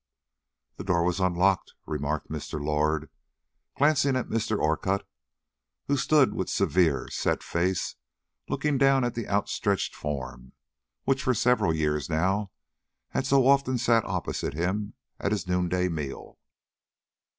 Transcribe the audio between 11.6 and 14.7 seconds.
years now, had so often sat opposite to